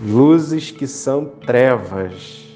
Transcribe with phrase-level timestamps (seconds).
[0.00, 2.46] Luzes que são trevas.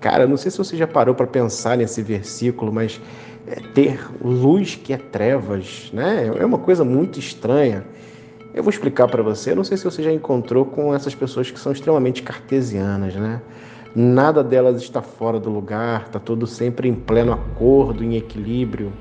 [0.00, 3.00] Cara, não sei se você já parou para pensar nesse versículo, mas
[3.46, 6.32] é, ter luz que é trevas, né?
[6.38, 7.84] É uma coisa muito estranha.
[8.54, 9.52] Eu vou explicar para você.
[9.52, 13.40] Eu não sei se você já encontrou com essas pessoas que são extremamente cartesianas, né?
[13.94, 18.92] Nada delas está fora do lugar, está tudo sempre em pleno acordo, em equilíbrio.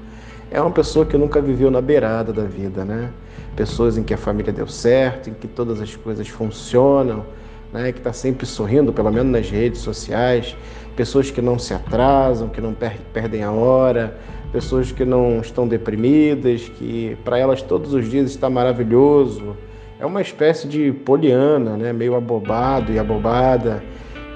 [0.49, 3.11] É uma pessoa que nunca viveu na beirada da vida, né?
[3.55, 7.25] Pessoas em que a família deu certo, em que todas as coisas funcionam,
[7.71, 7.91] né?
[7.91, 10.55] Que está sempre sorrindo, pelo menos nas redes sociais
[10.95, 14.17] pessoas que não se atrasam, que não per perdem a hora,
[14.51, 19.55] pessoas que não estão deprimidas, que para elas todos os dias está maravilhoso.
[19.99, 21.93] É uma espécie de poliana, né?
[21.93, 23.83] meio abobado e abobada.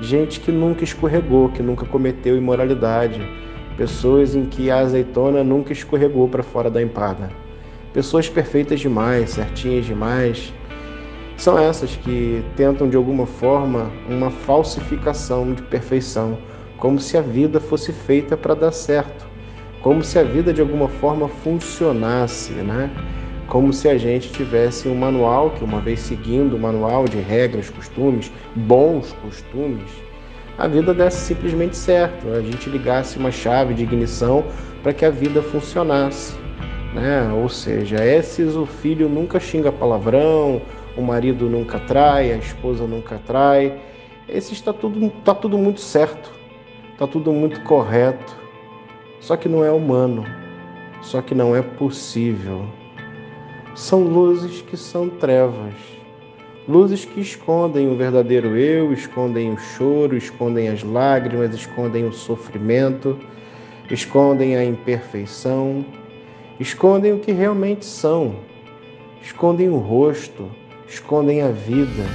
[0.02, 3.22] Gente que nunca escorregou, que nunca cometeu imoralidade.
[3.77, 7.30] Pessoas em que a azeitona nunca escorregou para fora da empada.
[7.94, 10.53] Pessoas perfeitas demais, certinhas demais,
[11.38, 16.38] são essas que tentam de alguma forma uma falsificação de perfeição,
[16.78, 19.25] como se a vida fosse feita para dar certo,
[19.81, 22.89] como se a vida de alguma forma funcionasse, né?
[23.47, 27.69] Como se a gente tivesse um manual que, uma vez seguindo o manual de regras,
[27.69, 29.91] costumes, bons costumes,
[30.58, 34.44] a vida desse simplesmente certo, a gente ligasse uma chave de ignição
[34.81, 36.33] para que a vida funcionasse.
[36.94, 37.30] Né?
[37.33, 40.61] Ou seja, esses o filho nunca xinga palavrão,
[40.97, 43.77] o marido nunca trai, a esposa nunca trai.
[44.27, 46.31] Esse está tudo, está tudo muito certo,
[46.91, 48.35] está tudo muito correto.
[49.19, 50.25] Só que não é humano,
[51.01, 52.66] só que não é possível.
[53.75, 55.73] São luzes que são trevas,
[56.67, 63.19] luzes que escondem o verdadeiro eu, escondem o choro, escondem as lágrimas, escondem o sofrimento,
[63.89, 65.85] escondem a imperfeição,
[66.59, 68.35] escondem o que realmente são,
[69.21, 70.49] escondem o rosto
[70.88, 72.06] escondem a vida,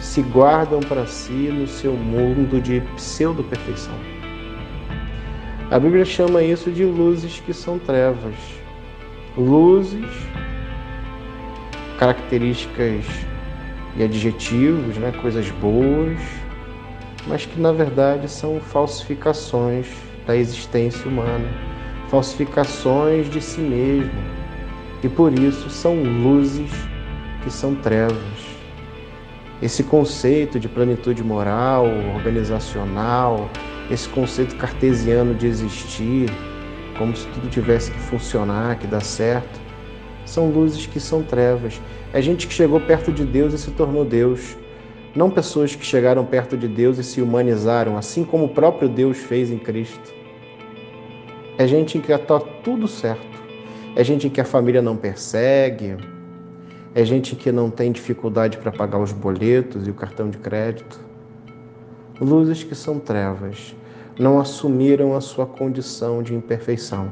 [0.00, 3.94] se guardam para si no seu mundo de pseudo-perfeição.
[5.70, 8.34] A Bíblia chama isso de luzes que são trevas.
[9.36, 10.08] Luzes,
[11.98, 13.04] características
[13.96, 16.18] e adjetivos, né, coisas boas,
[17.26, 19.86] mas que na verdade são falsificações
[20.26, 21.48] da existência humana,
[22.08, 24.22] falsificações de si mesmo.
[25.02, 26.70] E por isso são luzes
[27.44, 28.18] que são trevas.
[29.62, 33.48] Esse conceito de plenitude moral, organizacional,
[33.90, 36.28] esse conceito cartesiano de existir,
[36.98, 39.60] como se tudo tivesse que funcionar, que dar certo,
[40.24, 41.80] são luzes que são trevas.
[42.12, 44.56] É gente que chegou perto de Deus e se tornou Deus.
[45.14, 49.18] Não pessoas que chegaram perto de Deus e se humanizaram, assim como o próprio Deus
[49.18, 50.12] fez em Cristo.
[51.56, 53.34] É gente em que está tudo certo.
[53.94, 55.96] É gente em que a família não persegue,
[56.94, 61.00] é gente que não tem dificuldade para pagar os boletos e o cartão de crédito.
[62.20, 63.74] Luzes que são trevas,
[64.18, 67.10] não assumiram a sua condição de imperfeição,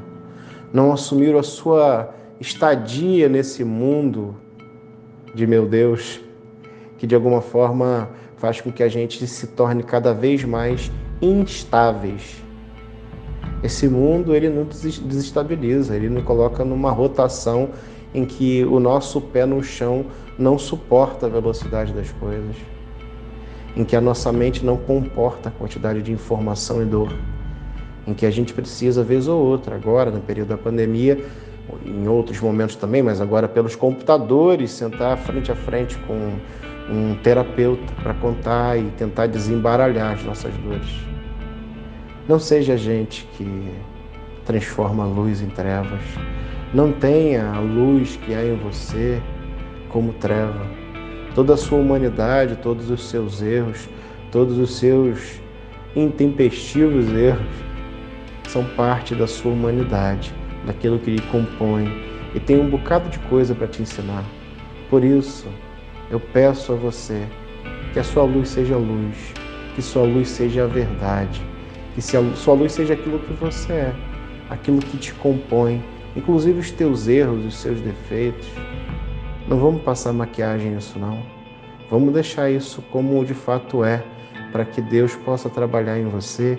[0.71, 4.37] não assumiram a sua estadia nesse mundo
[5.35, 6.21] de meu Deus,
[6.97, 10.89] que de alguma forma faz com que a gente se torne cada vez mais
[11.21, 12.41] instáveis.
[13.61, 17.69] Esse mundo ele não desestabiliza, ele nos coloca numa rotação
[18.13, 20.05] em que o nosso pé no chão
[20.37, 22.55] não suporta a velocidade das coisas,
[23.75, 27.11] em que a nossa mente não comporta a quantidade de informação e dor,
[28.05, 31.23] em que a gente precisa, vez ou outra, agora no período da pandemia,
[31.85, 36.33] em outros momentos também, mas agora pelos computadores, sentar frente a frente com
[36.89, 40.89] um terapeuta para contar e tentar desembaralhar as nossas dores.
[42.27, 43.71] Não seja a gente que
[44.45, 46.01] transforma a luz em trevas,
[46.73, 49.21] não tenha a luz que há em você
[49.89, 50.65] como treva.
[51.35, 53.87] Toda a sua humanidade, todos os seus erros,
[54.31, 55.39] todos os seus
[55.95, 57.45] intempestivos erros
[58.47, 60.33] são parte da sua humanidade,
[60.65, 61.87] daquilo que lhe compõe
[62.33, 64.23] e tem um bocado de coisa para te ensinar.
[64.89, 65.47] Por isso,
[66.09, 67.27] eu peço a você
[67.93, 69.15] que a sua luz seja luz,
[69.75, 71.41] que sua luz seja a verdade,
[71.93, 73.93] que sua luz seja aquilo que você é,
[74.49, 75.83] aquilo que te compõe,
[76.15, 78.47] inclusive os teus erros, os seus defeitos.
[79.47, 81.21] Não vamos passar maquiagem nisso não.
[81.89, 84.03] Vamos deixar isso como de fato é,
[84.51, 86.57] para que Deus possa trabalhar em você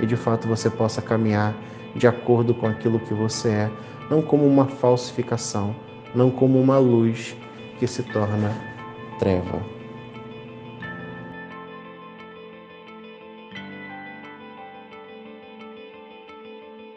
[0.00, 1.54] e de fato você possa caminhar
[1.94, 3.70] de acordo com aquilo que você é,
[4.10, 5.74] não como uma falsificação,
[6.14, 7.36] não como uma luz
[7.78, 8.52] que se torna
[9.18, 9.75] treva.